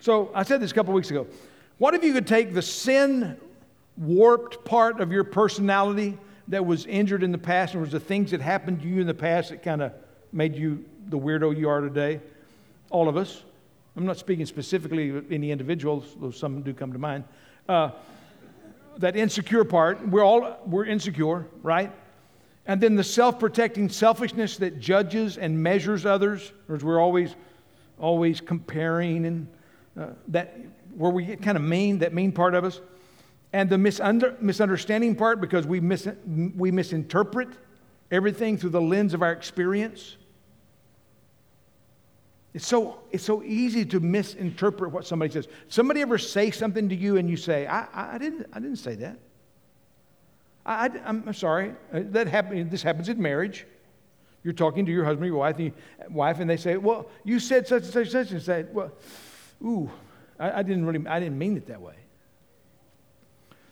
[0.00, 1.26] So I said this a couple weeks ago.
[1.78, 3.38] What if you could take the sin
[3.96, 8.30] warped part of your personality that was injured in the past and was the things
[8.32, 9.92] that happened to you in the past that kind of
[10.32, 12.20] made you the weirdo you are today?
[12.90, 13.42] All of us.
[13.96, 17.24] I'm not speaking specifically of any individuals, though some do come to mind.
[17.68, 17.90] Uh,
[18.98, 21.92] that insecure part, we're all we're insecure, right?
[22.66, 27.34] And then the self-protecting selfishness that judges and measures others, or we're always
[27.98, 29.46] always comparing and
[29.98, 30.58] uh, that
[30.96, 32.80] where we get kind of mean, that mean part of us,
[33.52, 37.48] and the misunder, misunderstanding part because we, mis, we misinterpret
[38.10, 40.16] everything through the lens of our experience.
[42.54, 45.48] It's so, it's so easy to misinterpret what somebody says.
[45.68, 48.76] Somebody ever say something to you and you say, I, I, I didn't, I didn't
[48.76, 49.18] say that.
[50.64, 51.74] I, am sorry.
[51.92, 53.66] Uh, that happen, this happens in marriage.
[54.44, 55.72] You're talking to your husband, your wife, and, you,
[56.10, 58.30] wife, and they say, Well, you said such and such and such.
[58.30, 58.92] And say, Well,
[59.62, 59.90] ooh,
[60.38, 61.96] I, I, didn't really, I didn't mean it that way.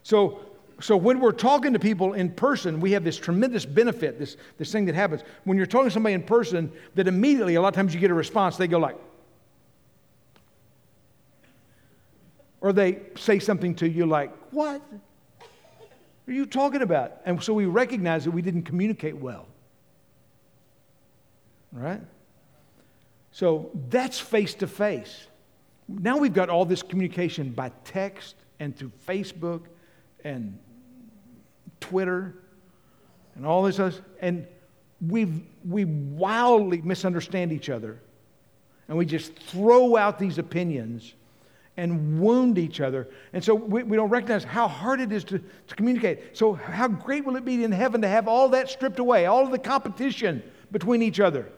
[0.03, 0.40] So,
[0.80, 4.72] so when we're talking to people in person, we have this tremendous benefit, this, this
[4.72, 5.22] thing that happens.
[5.44, 8.11] When you're talking to somebody in person, that immediately, a lot of times you get
[8.11, 8.96] a response, they go like,
[12.61, 14.82] or they say something to you like, What
[16.28, 17.20] are you talking about?
[17.24, 19.46] And so we recognize that we didn't communicate well.
[21.72, 22.00] Right?
[23.32, 25.26] So that's face to face.
[25.88, 29.62] Now we've got all this communication by text and through Facebook
[30.24, 30.58] and
[31.80, 32.35] Twitter
[33.35, 34.46] and all this other, and
[35.06, 38.00] we we wildly misunderstand each other.
[38.88, 41.14] And we just throw out these opinions
[41.76, 43.08] and wound each other.
[43.32, 46.37] And so we, we don't recognize how hard it is to, to communicate.
[46.37, 49.46] So, how great will it be in heaven to have all that stripped away, all
[49.46, 51.50] the competition between each other?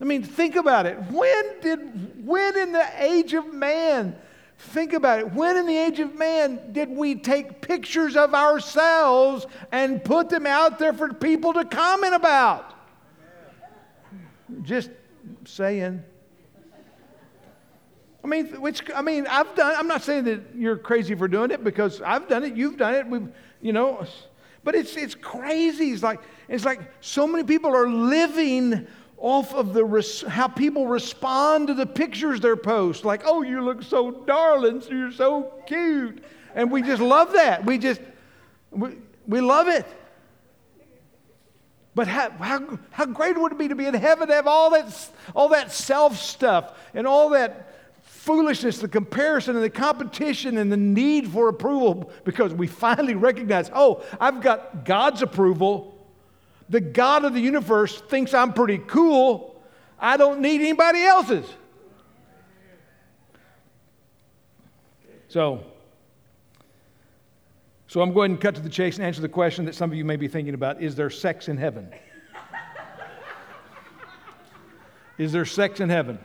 [0.00, 0.96] I mean, think about it.
[1.10, 4.16] When did, when in the age of man,
[4.58, 9.46] think about it, when in the age of man did we take pictures of ourselves
[9.72, 12.74] and put them out there for people to comment about?
[14.62, 14.90] Just
[15.44, 16.02] saying.
[18.24, 19.74] I mean, which I mean, I've done.
[19.76, 22.56] I'm not saying that you're crazy for doing it because I've done it.
[22.56, 23.06] You've done it.
[23.06, 23.28] We've,
[23.62, 24.04] you know,
[24.64, 25.92] but it's it's crazy.
[25.92, 28.86] It's like it's like so many people are living
[29.18, 33.04] off of the res- how people respond to the pictures they're post.
[33.04, 36.22] Like, oh, you look so darling, you're so cute.
[36.54, 37.64] And we just love that.
[37.64, 38.00] We just,
[38.70, 39.86] we, we love it.
[41.94, 44.70] But how, how, how great would it be to be in heaven to have all
[44.70, 50.70] that, all that self stuff and all that foolishness, the comparison and the competition and
[50.70, 55.97] the need for approval because we finally recognize, oh, I've got God's approval
[56.68, 59.60] the God of the universe thinks I'm pretty cool.
[59.98, 61.46] I don't need anybody else's.
[65.28, 65.62] So,
[67.86, 69.96] so I'm going to cut to the chase and answer the question that some of
[69.96, 71.90] you may be thinking about Is there sex in heaven?
[75.18, 76.18] Is there sex in heaven?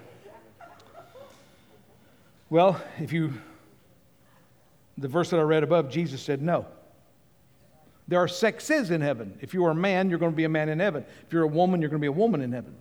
[2.49, 3.33] Well, if you,
[4.99, 6.67] the verse that I read above, Jesus said no.
[8.07, 9.37] There are sexes in heaven.
[9.41, 11.05] If you are a man, you're going to be a man in heaven.
[11.25, 12.75] If you're a woman, you're going to be a woman in heaven.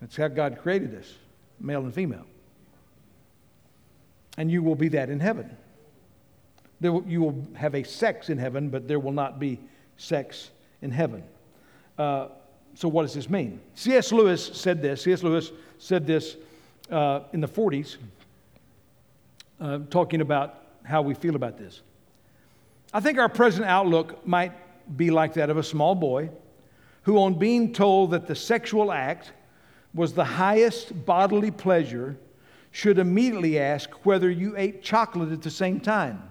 [0.00, 1.14] That's how God created us,
[1.60, 2.26] male and female.
[4.38, 5.56] And you will be that in heaven.
[6.80, 9.58] Will, you will have a sex in heaven, but there will not be
[9.96, 10.50] sex
[10.82, 11.22] in heaven.
[11.98, 12.28] Uh,
[12.74, 13.60] so, what does this mean?
[13.74, 14.12] C.S.
[14.12, 15.02] Lewis said this.
[15.02, 15.22] C.S.
[15.22, 16.36] Lewis said this
[16.90, 17.96] uh, in the 40s,
[19.60, 21.80] uh, talking about how we feel about this.
[22.96, 24.52] I think our present outlook might
[24.96, 26.30] be like that of a small boy
[27.02, 29.32] who, on being told that the sexual act
[29.92, 32.16] was the highest bodily pleasure,
[32.70, 36.22] should immediately ask whether you ate chocolate at the same time.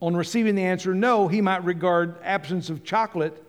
[0.00, 3.44] On receiving the answer no, he might regard absence of chocolate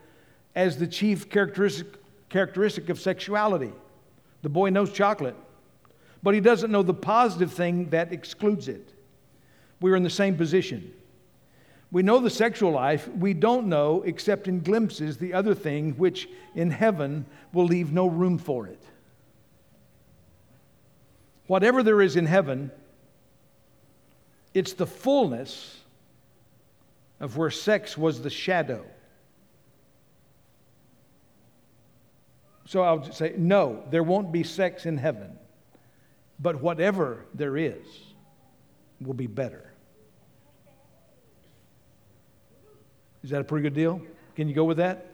[0.55, 1.85] as the chief characteristic,
[2.29, 3.73] characteristic of sexuality.
[4.41, 5.35] The boy knows chocolate,
[6.23, 8.95] but he doesn't know the positive thing that excludes it.
[9.79, 10.93] We're in the same position.
[11.91, 16.27] We know the sexual life, we don't know, except in glimpses, the other thing which
[16.53, 18.81] in heaven will leave no room for it.
[21.47, 22.71] Whatever there is in heaven,
[24.53, 25.77] it's the fullness
[27.19, 28.83] of where sex was the shadow.
[32.65, 35.39] So I'll just say, no, there won't be sex in heaven.
[36.37, 37.85] But whatever there is
[38.99, 39.66] will be better.
[43.23, 44.01] Is that a pretty good deal?
[44.35, 45.07] Can you go with that?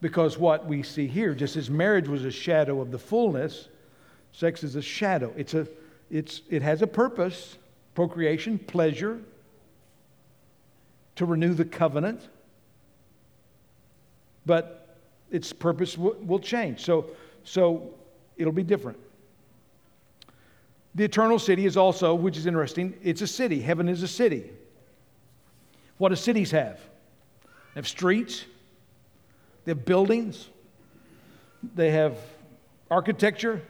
[0.00, 3.68] Because what we see here, just as marriage was a shadow of the fullness,
[4.32, 5.32] sex is a shadow.
[5.36, 5.66] It's a,
[6.10, 7.56] it's, it has a purpose
[7.94, 9.18] procreation, pleasure,
[11.16, 12.28] to renew the covenant,
[14.46, 14.96] but
[15.32, 16.84] its purpose w- will change.
[16.84, 17.10] So,
[17.42, 17.90] so
[18.36, 18.98] it'll be different.
[20.94, 23.60] The eternal city is also, which is interesting, it's a city.
[23.60, 24.50] Heaven is a city.
[25.98, 26.80] What do cities have?
[27.74, 28.44] They have streets,
[29.64, 30.48] they have buildings,
[31.74, 32.16] they have
[32.90, 33.62] architecture.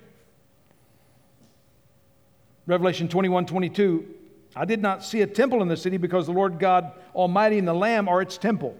[2.67, 4.07] Revelation 21 22,
[4.55, 7.67] I did not see a temple in the city because the Lord God Almighty and
[7.67, 8.77] the Lamb are its temple.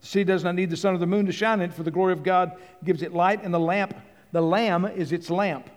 [0.00, 1.82] The city does not need the sun or the moon to shine in it, for
[1.82, 2.52] the glory of God
[2.84, 3.94] gives it light, and the lamp,
[4.32, 5.68] the Lamb is its lamp.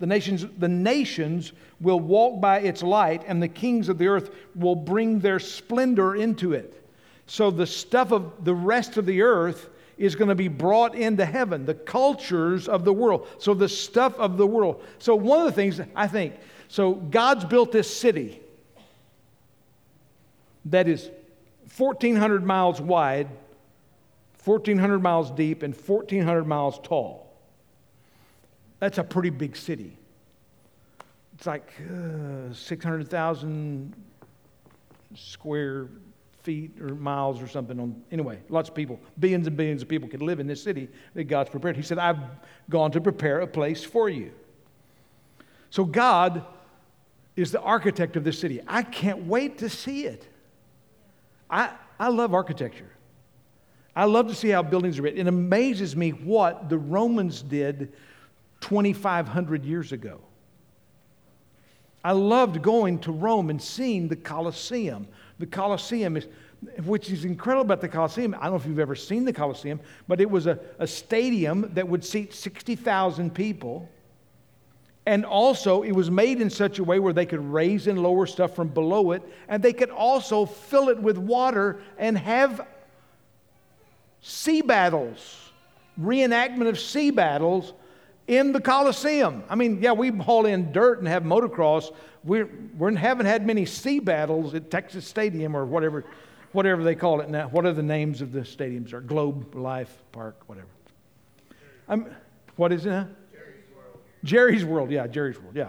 [0.00, 4.30] The nations, the nations will walk by its light, and the kings of the earth
[4.54, 6.84] will bring their splendor into it.
[7.26, 11.24] So the stuff of the rest of the earth is going to be brought into
[11.24, 13.28] heaven, the cultures of the world.
[13.38, 14.82] So the stuff of the world.
[14.98, 16.34] So one of the things I think,
[16.68, 18.40] so God's built this city
[20.66, 21.10] that is
[21.76, 23.28] 1,400 miles wide,
[24.44, 27.33] 1,400 miles deep, and 1,400 miles tall.
[28.84, 29.96] That's a pretty big city.
[31.32, 33.94] It's like uh, 600,000
[35.14, 35.88] square
[36.42, 40.06] feet or miles or something on anyway lots of people billions and billions of people
[40.06, 41.76] could live in this city that god's prepared.
[41.76, 42.18] He said i've
[42.68, 44.32] gone to prepare a place for you.
[45.70, 46.44] So god
[47.36, 48.60] is the architect of this city.
[48.68, 50.28] I can't wait to see it.
[51.48, 52.90] I, I love architecture.
[53.96, 55.20] I love to see how buildings are written.
[55.20, 57.94] It amazes me what the romans did
[58.64, 60.18] 2,500 years ago.
[62.02, 65.06] I loved going to Rome and seeing the Colosseum.
[65.38, 66.28] The Colosseum is,
[66.82, 68.34] which is incredible about the Colosseum.
[68.34, 71.72] I don't know if you've ever seen the Colosseum, but it was a, a stadium
[71.74, 73.86] that would seat 60,000 people.
[75.04, 78.24] And also, it was made in such a way where they could raise and lower
[78.24, 82.66] stuff from below it, and they could also fill it with water and have
[84.22, 85.50] sea battles,
[86.00, 87.74] reenactment of sea battles
[88.26, 89.44] in the Coliseum.
[89.48, 91.94] I mean, yeah, we haul in dirt and have motocross.
[92.22, 96.04] We're, we haven't had many sea battles at Texas Stadium or whatever,
[96.52, 97.48] whatever they call it now.
[97.48, 98.92] What are the names of the stadiums?
[98.92, 100.68] Or Globe Life Park, whatever.
[101.88, 102.14] I'm,
[102.56, 102.88] what is it?
[102.90, 103.98] Jerry's World.
[104.22, 105.68] Jerry's World, yeah, Jerry's World, yeah.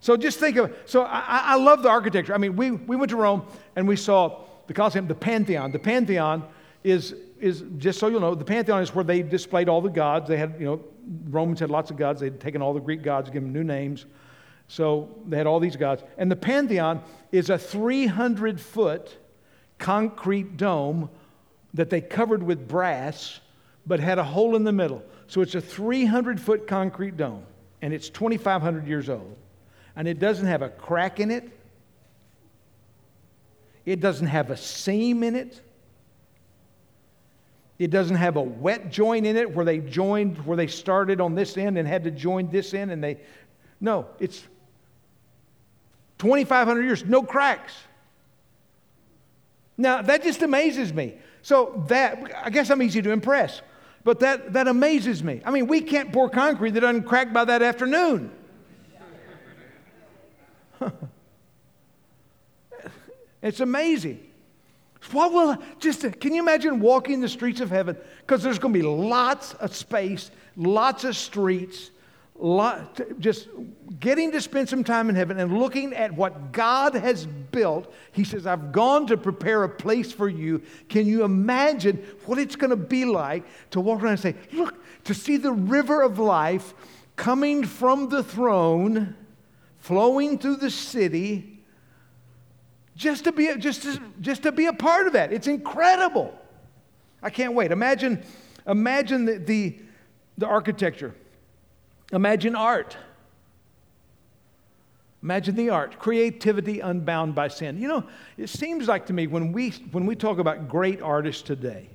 [0.00, 2.32] So just think of so I, I love the architecture.
[2.34, 3.46] I mean, we, we went to Rome
[3.76, 5.72] and we saw the Colosseum, the Pantheon.
[5.72, 6.48] The Pantheon
[6.84, 10.28] is, is just so you'll know, the Pantheon is where they displayed all the gods.
[10.28, 10.84] They had, you know,
[11.28, 12.20] Romans had lots of gods.
[12.20, 14.06] They'd taken all the Greek gods, given them new names.
[14.68, 16.02] So they had all these gods.
[16.16, 19.18] And the Pantheon is a 300 foot
[19.78, 21.10] concrete dome
[21.74, 23.40] that they covered with brass,
[23.86, 25.02] but had a hole in the middle.
[25.26, 27.44] So it's a 300 foot concrete dome,
[27.82, 29.36] and it's 2,500 years old.
[29.96, 31.48] And it doesn't have a crack in it,
[33.86, 35.60] it doesn't have a seam in it.
[37.80, 41.34] It doesn't have a wet joint in it where they joined, where they started on
[41.34, 43.16] this end and had to join this end and they,
[43.80, 44.46] no, it's
[46.18, 47.72] 2,500 years, no cracks.
[49.78, 51.14] Now, that just amazes me.
[51.40, 53.62] So, that, I guess I'm easy to impress,
[54.04, 55.40] but that, that amazes me.
[55.42, 58.30] I mean, we can't pour concrete that doesn't crack by that afternoon.
[63.42, 64.29] it's amazing.
[65.12, 67.96] What will just can you imagine walking the streets of heaven?
[68.20, 71.90] Because there's going to be lots of space, lots of streets,
[72.38, 73.48] lot, just
[73.98, 77.92] getting to spend some time in heaven and looking at what God has built.
[78.12, 80.62] He says, I've gone to prepare a place for you.
[80.88, 81.96] Can you imagine
[82.26, 84.74] what it's going to be like to walk around and say, Look,
[85.04, 86.74] to see the river of life
[87.16, 89.16] coming from the throne,
[89.78, 91.49] flowing through the city?
[92.96, 95.32] Just to be, just to, just to be a part of that.
[95.32, 96.36] It's incredible.
[97.22, 97.70] I can't wait.
[97.70, 98.22] Imagine,
[98.66, 99.78] imagine the, the,
[100.38, 101.14] the architecture.
[102.12, 102.96] Imagine art.
[105.22, 107.78] Imagine the art, creativity unbound by sin.
[107.78, 108.04] You know,
[108.38, 111.90] it seems like to me when we, when we talk about great artists today,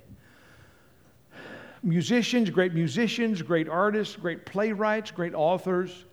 [1.82, 6.04] musicians, great musicians, great artists, great playwrights, great authors,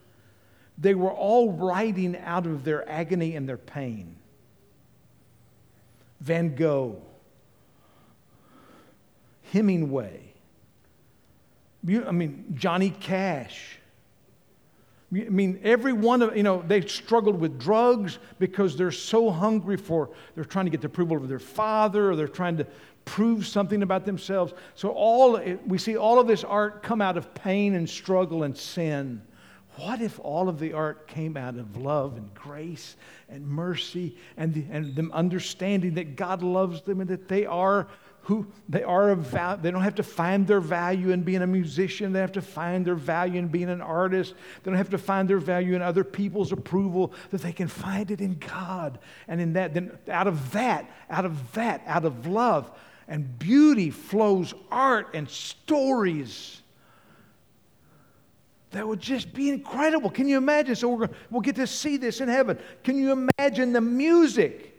[0.79, 4.15] they were all writing out of their agony and their pain.
[6.23, 7.01] Van Gogh,
[9.51, 10.21] Hemingway,
[11.85, 13.77] I mean, Johnny Cash.
[15.13, 19.75] I mean, every one of, you know, they struggled with drugs because they're so hungry
[19.75, 22.65] for, they're trying to get the approval of their father or they're trying to
[23.03, 24.53] prove something about themselves.
[24.75, 28.57] So all, we see all of this art come out of pain and struggle and
[28.57, 29.21] sin.
[29.77, 32.95] What if all of the art came out of love and grace
[33.27, 37.87] and mercy and, the, and them understanding that God loves them and that they are
[38.23, 39.61] who they are of value.
[39.61, 42.13] They don't have to find their value in being a musician.
[42.13, 44.33] They have to find their value in being an artist.
[44.63, 48.11] They don't have to find their value in other people's approval, that they can find
[48.11, 48.99] it in God.
[49.27, 52.71] And in that, then out of that, out of that, out of love
[53.09, 56.62] and beauty flows art and stories
[58.73, 60.09] that would just be incredible.
[60.09, 60.75] Can you imagine?
[60.75, 62.57] So we're, we'll get to see this in heaven.
[62.83, 64.75] Can you imagine the music?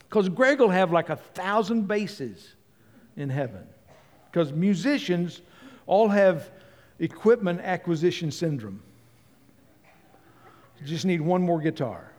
[0.00, 2.54] Because Greg will have like a thousand basses
[3.16, 3.64] in heaven.
[4.30, 5.42] Because musicians
[5.86, 6.50] all have
[6.98, 8.82] equipment acquisition syndrome.
[10.80, 12.10] You just need one more guitar.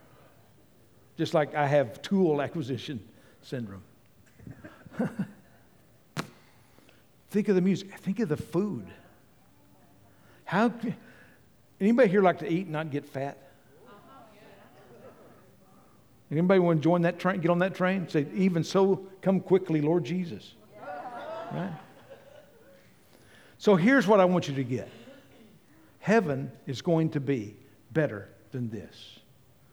[1.17, 3.01] Just like I have tool acquisition
[3.41, 3.83] syndrome.
[7.29, 8.87] think of the music, think of the food.
[10.45, 10.71] How
[11.79, 13.37] anybody here like to eat and not get fat?
[16.29, 18.07] Anybody want to join that train, get on that train?
[18.09, 20.55] Say, even so, come quickly, Lord Jesus.
[21.53, 21.71] Right?
[23.57, 24.89] So here's what I want you to get
[25.99, 27.55] heaven is going to be
[27.91, 29.19] better than this.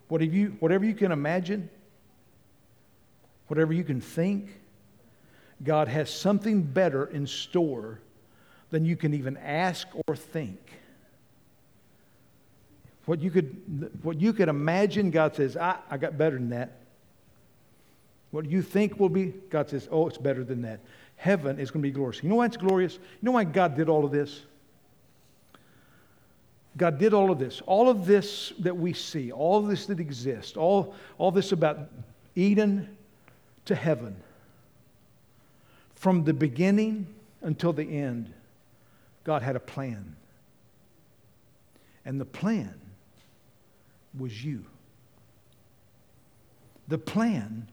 [0.09, 1.69] Whatever you, whatever you can imagine,
[3.47, 4.61] whatever you can think,
[5.63, 8.01] God has something better in store
[8.71, 10.59] than you can even ask or think.
[13.07, 16.81] What you could, what you could imagine, God says, I, I got better than that.
[18.31, 20.81] What you think will be, God says, oh, it's better than that.
[21.17, 22.23] Heaven is going to be glorious.
[22.23, 22.95] You know why it's glorious?
[22.95, 24.43] You know why God did all of this?
[26.77, 27.61] God did all of this.
[27.67, 31.79] All of this that we see, all of this that exists, all, all this about
[32.35, 32.97] Eden
[33.67, 34.17] to heaven,
[36.05, 37.07] from the beginning
[37.41, 38.31] until the end,
[39.25, 40.15] God had a plan.
[42.05, 42.79] And the plan
[44.19, 44.67] was you.
[46.89, 47.67] The plan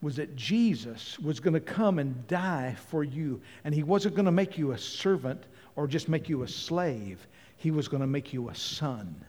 [0.00, 3.42] was that Jesus was going to come and die for you.
[3.64, 5.44] And he wasn't going to make you a servant
[5.76, 7.26] or just make you a slave,
[7.58, 9.22] he was going to make you a son.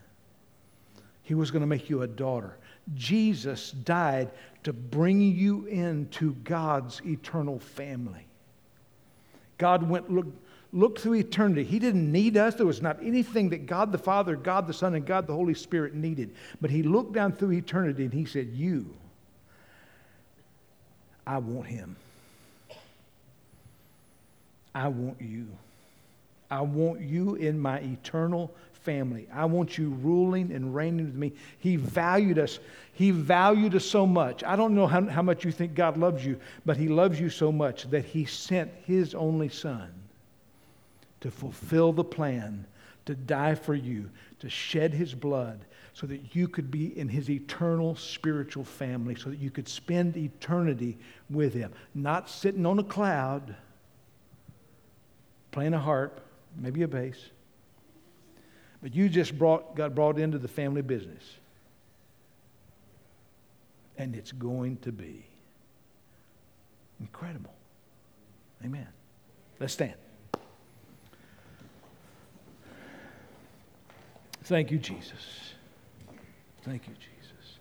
[1.23, 2.55] He was going to make you a daughter.
[2.95, 4.31] Jesus died
[4.63, 8.25] to bring you into God's eternal family.
[9.57, 10.27] God went, look,
[10.73, 11.63] look through eternity.
[11.63, 12.55] He didn't need us.
[12.55, 15.53] There was not anything that God the Father, God the Son, and God the Holy
[15.53, 16.35] Spirit needed.
[16.59, 18.93] But He looked down through eternity and He said, You,
[21.25, 21.95] I want Him.
[24.73, 25.47] I want you.
[26.51, 29.27] I want you in my eternal family.
[29.33, 31.33] I want you ruling and reigning with me.
[31.59, 32.59] He valued us.
[32.93, 34.43] He valued us so much.
[34.43, 37.29] I don't know how, how much you think God loves you, but He loves you
[37.29, 39.91] so much that He sent His only Son
[41.21, 42.65] to fulfill the plan,
[43.05, 47.29] to die for you, to shed his blood, so that you could be in his
[47.29, 50.97] eternal spiritual family, so that you could spend eternity
[51.29, 51.71] with him.
[51.93, 53.55] Not sitting on a cloud,
[55.51, 56.21] playing a harp,
[56.55, 57.17] maybe a bass,
[58.81, 61.23] but you just brought, got brought into the family business.
[63.97, 65.25] And it's going to be
[66.99, 67.53] incredible.
[68.63, 68.87] Amen.
[69.59, 69.93] Let's stand.
[74.43, 75.53] Thank you, Jesus.
[76.63, 77.57] Thank you, Jesus.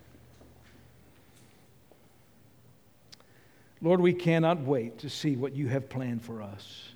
[3.81, 6.89] Lord, we cannot wait to see what you have planned for us.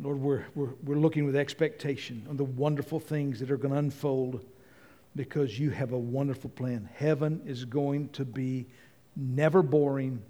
[0.00, 3.78] Lord, we're, we're, we're looking with expectation on the wonderful things that are going to
[3.78, 4.44] unfold
[5.14, 6.88] because you have a wonderful plan.
[6.94, 8.66] Heaven is going to be
[9.16, 10.22] never boring,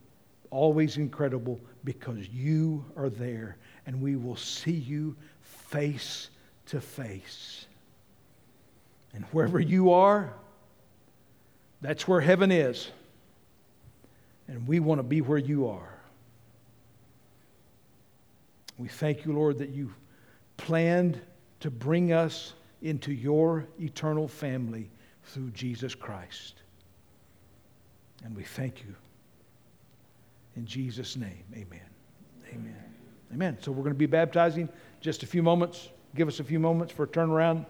[0.51, 3.57] always incredible because you are there
[3.87, 6.31] and we will see you face
[6.67, 7.67] to face.
[9.15, 10.35] And wherever you are,
[11.81, 12.91] that's where heaven is.
[14.49, 15.92] And we want to be where you are.
[18.83, 19.95] We thank you, Lord, that you
[20.57, 21.21] planned
[21.61, 24.91] to bring us into your eternal family
[25.23, 26.63] through Jesus Christ.
[28.25, 28.93] And we thank you.
[30.57, 31.89] In Jesus' name, amen.
[32.53, 32.85] Amen.
[33.33, 33.57] Amen.
[33.61, 34.69] So we're going to be baptizing
[35.01, 35.91] just a few moments.
[36.17, 37.65] Give us a few moments for a turnaround.